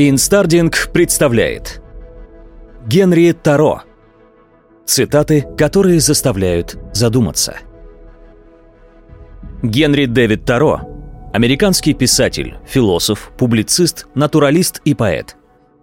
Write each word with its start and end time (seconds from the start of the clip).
Инстардинг 0.00 0.90
представляет 0.92 1.82
Генри 2.86 3.32
Торо 3.32 3.82
Цитаты, 4.86 5.44
которые 5.58 5.98
заставляют 5.98 6.78
задуматься 6.92 7.56
Генри 9.64 10.04
Дэвид 10.04 10.44
Торо 10.44 10.82
Американский 11.32 11.94
писатель, 11.94 12.58
философ, 12.64 13.32
публицист, 13.36 14.06
натуралист 14.14 14.80
и 14.84 14.94
поэт. 14.94 15.34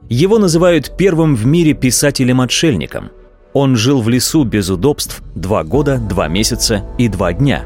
Его 0.07 0.39
называют 0.39 0.95
первым 0.95 1.36
в 1.36 1.45
мире 1.45 1.73
писателем-отшельником. 1.73 3.11
Он 3.52 3.75
жил 3.75 4.02
в 4.02 4.07
лесу 4.07 4.45
без 4.45 4.70
удобств 4.70 5.21
два 5.36 5.66
года, 5.66 5.97
два 5.97 6.29
месяца 6.29 6.86
и 6.97 7.09
два 7.09 7.34
дня. 7.34 7.66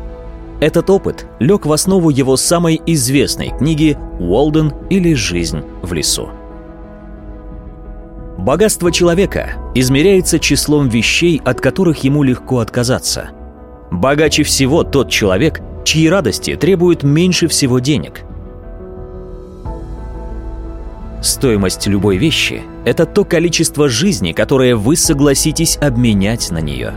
Этот 0.62 0.90
опыт 0.90 1.28
лег 1.40 1.68
в 1.68 1.72
основу 1.72 2.10
его 2.10 2.36
самой 2.38 2.82
известной 2.88 3.56
книги 3.56 4.00
«Уолден» 4.20 4.74
или 4.90 5.14
«Жизнь 5.14 5.62
в 5.84 5.94
лесу». 5.94 6.30
Богатство 8.40 8.90
человека 8.90 9.56
измеряется 9.76 10.40
числом 10.40 10.88
вещей, 10.88 11.42
от 11.44 11.60
которых 11.60 12.06
ему 12.06 12.24
легко 12.24 12.60
отказаться. 12.60 13.32
Богаче 13.92 14.44
всего 14.44 14.84
тот 14.86 15.10
человек, 15.10 15.60
чьи 15.84 16.08
радости 16.08 16.56
требуют 16.56 17.04
меньше 17.04 17.50
всего 17.50 17.80
денег. 17.80 18.22
Стоимость 21.22 21.86
любой 21.88 22.16
вещи– 22.16 22.62
это 22.86 23.06
то 23.06 23.26
количество 23.26 23.90
жизни, 23.90 24.32
которое 24.32 24.78
вы 24.78 24.96
согласитесь 24.96 25.76
обменять 25.76 26.50
на 26.50 26.60
нее. 26.60 26.94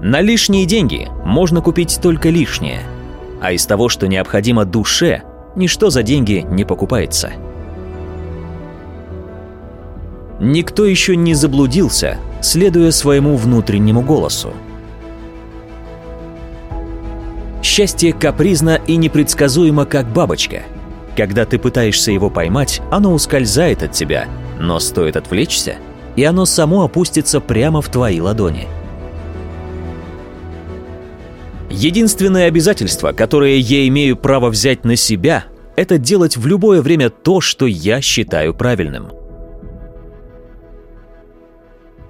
На 0.00 0.22
лишние 0.22 0.64
деньги 0.64 1.06
можно 1.22 1.60
купить 1.60 2.00
только 2.02 2.30
лишнее, 2.30 2.80
а 3.42 3.52
из 3.52 3.66
того, 3.66 3.90
что 3.90 4.08
необходимо 4.08 4.64
душе, 4.64 5.22
ничто 5.54 5.90
за 5.90 6.02
деньги 6.02 6.46
не 6.50 6.64
покупается– 6.64 7.32
Никто 10.40 10.86
еще 10.86 11.16
не 11.16 11.34
заблудился, 11.34 12.18
следуя 12.40 12.92
своему 12.92 13.36
внутреннему 13.36 14.02
голосу. 14.02 14.52
Счастье 17.62 18.12
капризно 18.12 18.80
и 18.86 18.96
непредсказуемо, 18.96 19.84
как 19.84 20.12
бабочка. 20.12 20.62
Когда 21.16 21.44
ты 21.44 21.58
пытаешься 21.58 22.12
его 22.12 22.30
поймать, 22.30 22.80
оно 22.92 23.12
ускользает 23.12 23.82
от 23.82 23.92
тебя, 23.92 24.28
но 24.60 24.78
стоит 24.78 25.16
отвлечься, 25.16 25.76
и 26.14 26.22
оно 26.22 26.46
само 26.46 26.84
опустится 26.84 27.40
прямо 27.40 27.82
в 27.82 27.88
твои 27.88 28.20
ладони. 28.20 28.68
Единственное 31.68 32.46
обязательство, 32.46 33.12
которое 33.12 33.56
я 33.56 33.86
имею 33.88 34.16
право 34.16 34.48
взять 34.50 34.84
на 34.84 34.94
себя, 34.94 35.44
это 35.74 35.98
делать 35.98 36.36
в 36.36 36.46
любое 36.46 36.80
время 36.80 37.10
то, 37.10 37.40
что 37.40 37.66
я 37.66 38.00
считаю 38.00 38.54
правильным– 38.54 39.10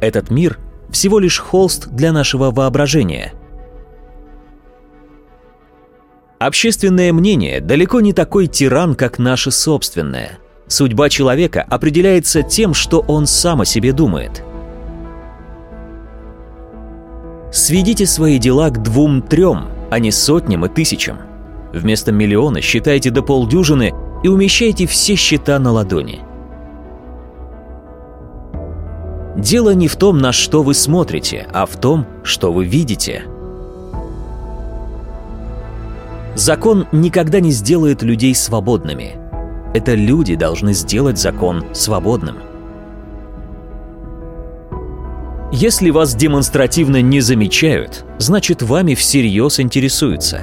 этот 0.00 0.30
мир– 0.30 0.58
всего 0.90 1.18
лишь 1.18 1.38
холст 1.38 1.88
для 1.88 2.12
нашего 2.12 2.50
воображения. 2.50 3.34
Общественное 6.38 7.12
мнение 7.12 7.60
далеко 7.60 8.00
не 8.00 8.12
такой 8.12 8.46
тиран, 8.46 8.94
как 8.94 9.18
наше 9.18 9.50
собственное. 9.50 10.38
Судьба 10.68 11.08
человека 11.08 11.62
определяется 11.68 12.42
тем, 12.42 12.74
что 12.74 13.00
он 13.00 13.26
сам 13.26 13.62
о 13.62 13.64
себе 13.64 13.92
думает. 13.92 14.44
Сведите 17.50 18.06
свои 18.06 18.38
дела 18.38 18.70
к 18.70 18.82
двум-трем, 18.82 19.68
а 19.90 19.98
не 19.98 20.12
сотням 20.12 20.66
и 20.66 20.68
тысячам. 20.68 21.18
Вместо 21.72 22.12
миллиона 22.12 22.60
считайте 22.60 23.10
до 23.10 23.22
полдюжины 23.22 23.92
и 24.22 24.28
умещайте 24.28 24.86
все 24.86 25.16
счета 25.16 25.58
на 25.58 25.72
ладони– 25.72 26.20
Дело 29.36 29.74
не 29.74 29.88
в 29.88 29.96
том, 29.96 30.18
на 30.18 30.32
что 30.32 30.62
вы 30.62 30.74
смотрите, 30.74 31.46
а 31.52 31.66
в 31.66 31.76
том, 31.76 32.06
что 32.22 32.52
вы 32.52 32.64
видите. 32.64 33.24
Закон 36.34 36.86
никогда 36.92 37.40
не 37.40 37.50
сделает 37.50 38.02
людей 38.02 38.34
свободными. 38.34 39.16
Это 39.74 39.94
люди 39.94 40.34
должны 40.34 40.72
сделать 40.72 41.18
закон 41.18 41.64
свободным. 41.72 42.36
Если 45.50 45.90
вас 45.90 46.14
демонстративно 46.14 47.00
не 47.00 47.20
замечают, 47.20 48.04
значит 48.18 48.62
вами 48.62 48.94
всерьез 48.94 49.60
интересуются. 49.60 50.42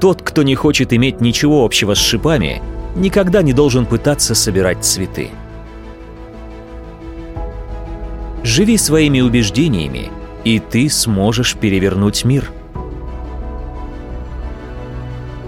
Тот, 0.00 0.20
кто 0.22 0.42
не 0.42 0.54
хочет 0.54 0.92
иметь 0.92 1.20
ничего 1.20 1.64
общего 1.64 1.94
с 1.94 1.98
шипами, 1.98 2.60
никогда 2.96 3.42
не 3.42 3.52
должен 3.52 3.86
пытаться 3.86 4.34
собирать 4.34 4.84
цветы. 4.84 5.30
Живи 8.44 8.76
своими 8.76 9.22
убеждениями, 9.22 10.10
и 10.44 10.58
ты 10.58 10.90
сможешь 10.90 11.56
перевернуть 11.56 12.26
мир. 12.26 12.50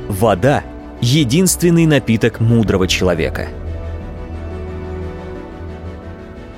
Вода– 0.08 0.64
единственный 1.02 1.84
напиток 1.84 2.40
мудрого 2.40 2.88
человека. 2.88 3.48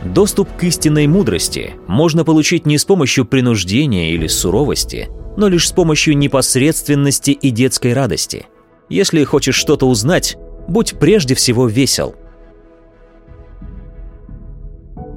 Доступ 0.04 0.48
к 0.56 0.62
истинной 0.62 1.08
мудрости 1.08 1.74
можно 1.88 2.24
получить 2.24 2.66
не 2.66 2.78
с 2.78 2.84
помощью 2.84 3.24
принуждения 3.24 4.12
или 4.12 4.28
суровости, 4.28 5.08
но 5.36 5.48
лишь 5.48 5.66
с 5.66 5.72
помощью 5.72 6.16
непосредственности 6.16 7.32
и 7.32 7.50
детской 7.50 7.92
радости. 7.94 8.46
Если 8.88 9.24
хочешь 9.24 9.56
что-то 9.56 9.88
узнать, 9.88 10.36
будь 10.68 11.00
прежде 11.00 11.34
всего 11.34 11.66
весел– 11.66 12.14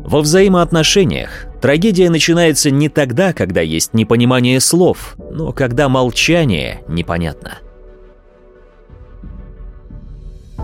во 0.04 0.22
взаимоотношениях 0.22 1.46
трагедия 1.62 2.10
начинается 2.10 2.72
не 2.72 2.90
тогда, 2.90 3.34
когда 3.34 3.62
есть 3.62 3.94
непонимание 3.94 4.60
слов, 4.60 5.16
но 5.32 5.52
когда 5.52 5.90
молчание 5.90 6.82
непонятно. 6.88 7.60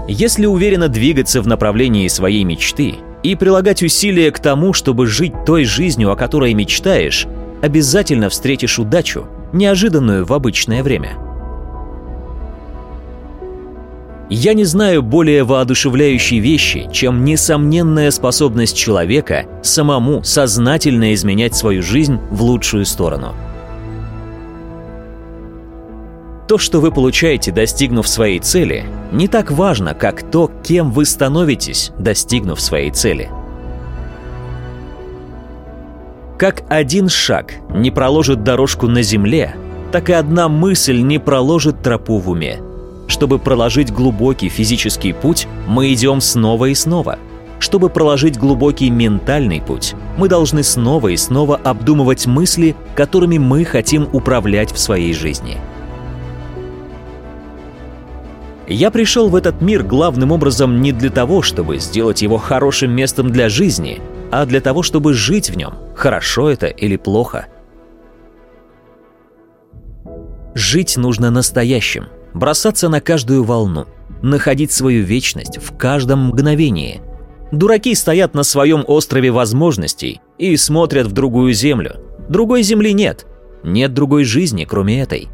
Если 0.08 0.46
уверенно 0.46 0.88
двигаться 0.88 1.42
в 1.42 1.48
направлении 1.48 2.08
своей 2.08 2.44
мечты 2.44 2.96
и 3.24 3.36
прилагать 3.36 3.84
усилия 3.84 4.31
к 4.31 4.40
тому, 4.40 4.74
чтобы 4.74 5.06
жить 5.06 5.34
той 5.46 5.66
жизнью, 5.66 6.12
о 6.12 6.16
которой 6.16 6.54
мечтаешь, 6.54 7.28
обязательно 7.62 8.30
встретишь 8.30 8.80
удачу, 8.80 9.28
неожиданную 9.54 10.25
в 10.25 10.34
обычное 10.34 10.81
время– 10.81 11.18
я 14.29 14.53
не 14.53 14.65
знаю 14.65 15.01
более 15.03 15.43
воодушевляющей 15.43 16.39
вещи, 16.39 16.89
чем 16.91 17.23
несомненная 17.23 18.11
способность 18.11 18.75
человека 18.75 19.45
самому 19.63 20.23
сознательно 20.23 21.13
изменять 21.13 21.55
свою 21.55 21.81
жизнь 21.81 22.19
в 22.29 22.43
лучшую 22.43 22.85
сторону. 22.85 23.33
То, 26.47 26.57
что 26.57 26.79
вы 26.79 26.91
получаете, 26.91 27.51
достигнув 27.51 28.07
своей 28.07 28.39
цели, 28.39 28.85
не 29.11 29.27
так 29.27 29.51
важно, 29.51 29.93
как 29.93 30.29
то, 30.29 30.49
кем 30.63 30.91
вы 30.91 31.05
становитесь, 31.05 31.91
достигнув 31.97 32.59
своей 32.61 32.91
цели. 32.91 33.29
Как 36.38 36.63
один 36.69 37.09
шаг 37.09 37.53
не 37.69 37.91
проложит 37.91 38.44
дорожку 38.44 38.88
на 38.88 39.01
земле, 39.01 39.55
так 39.91 40.09
и 40.09 40.13
одна 40.13 40.47
мысль 40.47 41.01
не 41.01 41.17
проложит 41.17 41.81
тропу 41.81 42.17
в 42.19 42.29
уме– 42.29 42.59
чтобы 43.07 43.40
проложить 43.40 43.91
глубокий 43.91 44.50
физический 44.50 45.13
путь, 45.13 45.47
мы 45.68 45.94
идем 45.94 46.22
снова 46.22 46.66
и 46.66 46.75
снова. 46.75 47.18
Чтобы 47.59 47.90
проложить 47.90 48.38
глубокий 48.38 48.90
ментальный 48.90 49.62
путь, 49.62 49.95
мы 50.18 50.29
должны 50.29 50.62
снова 50.62 51.07
и 51.07 51.18
снова 51.18 51.56
обдумывать 51.56 52.28
мысли, 52.28 52.75
которыми 52.95 53.40
мы 53.40 53.66
хотим 53.66 54.07
управлять 54.13 54.72
в 54.72 54.78
своей 54.78 55.13
жизни. 55.13 55.57
Я 58.68 58.92
пришел 58.92 59.30
в 59.30 59.36
этот 59.36 59.62
мир 59.62 59.81
главным 59.81 60.31
образом 60.31 60.81
не 60.81 60.92
для 60.92 61.09
того, 61.09 61.42
чтобы 61.42 61.80
сделать 61.80 62.21
его 62.21 62.38
хорошим 62.38 62.92
местом 62.92 63.31
для 63.31 63.48
жизни, 63.48 64.01
а 64.30 64.45
для 64.45 64.59
того, 64.59 64.83
чтобы 64.83 65.13
жить 65.13 65.50
в 65.50 65.56
нем, 65.56 65.74
хорошо 65.95 66.50
это 66.50 66.68
или 66.68 66.98
плохо. 66.98 67.48
Жить 70.54 70.98
нужно 70.98 71.31
настоящим– 71.31 72.07
бросаться 72.38 72.89
на 72.89 73.01
каждую 73.01 73.44
волну, 73.44 73.86
находить 74.22 74.72
свою 74.72 75.04
вечность 75.04 75.57
в 75.57 75.75
каждом 75.75 76.28
мгновении. 76.28 77.01
Дураки 77.51 77.95
стоят 77.95 78.34
на 78.34 78.44
своем 78.44 78.84
острове 78.88 79.31
возможностей 79.31 80.22
и 80.38 80.56
смотрят 80.57 81.07
в 81.07 81.12
другую 81.12 81.54
землю. 81.54 81.95
Другой 82.30 82.62
земли 82.62 82.94
нет. 82.94 83.25
Нет 83.63 83.94
другой 83.94 84.24
жизни, 84.24 84.66
кроме 84.66 85.01
этой. 85.01 85.30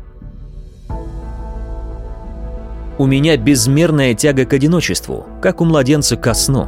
У 2.99 3.07
меня 3.07 3.37
безмерная 3.37 4.13
тяга 4.13 4.45
к 4.45 4.53
одиночеству, 4.53 5.25
как 5.41 5.61
у 5.61 5.65
младенца 5.65 6.15
ко 6.15 6.33
сну. 6.33 6.67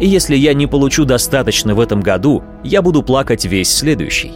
И 0.00 0.06
если 0.08 0.34
я 0.34 0.54
не 0.54 0.66
получу 0.66 1.04
достаточно 1.04 1.74
в 1.74 1.80
этом 1.80 2.00
году, 2.00 2.42
я 2.64 2.82
буду 2.82 3.02
плакать 3.02 3.44
весь 3.44 3.72
следующий. 3.72 4.32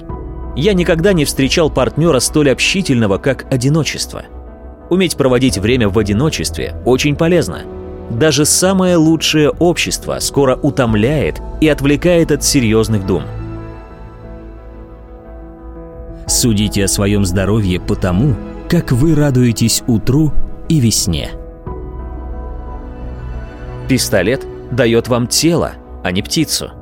Я 0.56 0.72
никогда 0.74 1.12
не 1.12 1.24
встречал 1.24 1.70
партнера 1.70 2.20
столь 2.20 2.50
общительного, 2.50 3.18
как 3.18 3.52
одиночество– 3.52 4.22
Уметь 4.90 5.16
проводить 5.16 5.58
время 5.58 5.88
в 5.88 5.98
одиночестве 5.98 6.76
очень 6.84 7.16
полезно. 7.16 7.62
Даже 8.10 8.44
самое 8.44 8.96
лучшее 8.96 9.50
общество 9.50 10.18
скоро 10.20 10.56
утомляет 10.56 11.40
и 11.60 11.68
отвлекает 11.68 12.30
от 12.30 12.44
серьезных 12.44 13.06
дум. 13.06 13.24
Судите 16.26 16.84
о 16.84 16.88
своем 16.88 17.24
здоровье 17.24 17.80
по 17.80 17.96
тому, 17.96 18.34
как 18.68 18.92
вы 18.92 19.14
радуетесь 19.14 19.82
утру 19.86 20.32
и 20.68 20.80
весне. 20.80 21.30
Пистолет 23.88 24.46
дает 24.70 25.08
вам 25.08 25.26
тело, 25.26 25.72
а 26.02 26.10
не 26.10 26.22
птицу. 26.22 26.72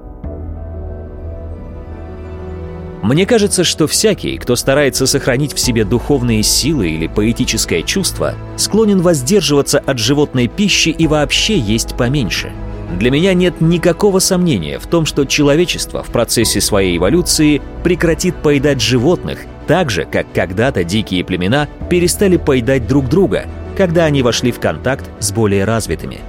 Мне 3.03 3.27
кажется, 3.27 3.65
что 3.65 3.89
всякий, 3.89 4.39
кто 4.39 4.55
старается 4.55 5.09
сохранить 5.09 5.53
в 5.55 5.59
себе 5.59 5.85
духовные 5.85 6.45
силы 6.45 6.91
или 6.91 7.09
поэтическое 7.09 7.83
чувство, 7.83 8.37
склонен 8.57 9.01
воздерживаться 9.01 9.81
от 9.81 9.99
животной 9.99 10.47
пищи 10.47 10.91
и 10.91 11.09
вообще 11.09 11.59
есть 11.59 11.97
поменьше. 11.97 12.53
Для 13.01 13.11
меня 13.11 13.35
нет 13.35 13.61
никакого 13.61 14.21
сомнения 14.21 14.79
в 14.79 14.87
том, 14.87 15.05
что 15.05 15.25
человечество 15.25 16.05
в 16.05 16.11
процессе 16.11 16.61
своей 16.61 16.97
эволюции 16.97 17.61
прекратит 17.83 18.37
поедать 18.37 18.81
животных 18.81 19.41
так 19.67 19.91
же, 19.91 20.05
как 20.05 20.27
когда-то 20.33 20.85
дикие 20.85 21.25
племена 21.25 21.69
перестали 21.91 22.37
поедать 22.37 22.87
друг 22.87 23.09
друга, 23.09 23.47
когда 23.77 24.05
они 24.05 24.23
вошли 24.23 24.53
в 24.53 24.61
контакт 24.61 25.11
с 25.19 25.33
более 25.33 25.65
развитыми. 25.65 26.21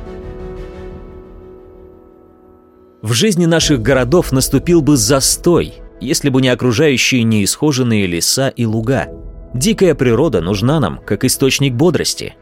В 3.03 3.11
жизни 3.11 3.45
наших 3.45 3.81
городов 3.81 4.31
наступил 4.31 4.81
бы 4.81 4.95
застой, 4.95 5.82
если 6.03 6.29
бы 6.29 6.41
не 6.41 6.49
окружающие 6.49 7.23
неисхоженные 7.23 8.05
леса 8.05 8.49
и 8.49 8.65
луга. 8.65 9.07
Дикая 9.53 9.95
природа 9.95 10.41
нужна 10.41 10.79
нам, 10.79 10.99
как 11.05 11.23
источник 11.23 11.73
бодрости. 11.73 12.35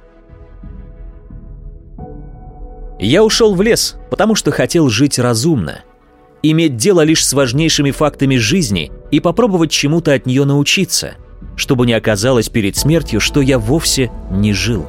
Я 3.00 3.24
ушел 3.24 3.56
в 3.56 3.62
лес, 3.62 3.98
потому 4.10 4.36
что 4.36 4.52
хотел 4.52 4.90
жить 4.90 5.20
разумно. 5.20 5.82
Иметь 6.44 6.78
дело 6.78 7.02
лишь 7.02 7.26
с 7.26 7.34
важнейшими 7.34 7.92
фактами 7.92 8.38
жизни 8.38 8.92
и 9.12 9.20
попробовать 9.20 9.72
чему-то 9.72 10.14
от 10.14 10.26
нее 10.26 10.46
научиться, 10.46 11.14
чтобы 11.56 11.86
не 11.86 11.94
оказалось 11.94 12.50
перед 12.50 12.78
смертью, 12.78 13.20
что 13.20 13.42
я 13.42 13.60
вовсе 13.60 14.12
не 14.32 14.54
жил. 14.54 14.88